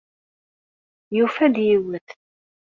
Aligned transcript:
Yufa-d 1.17 1.55
yiwet. 1.67 2.07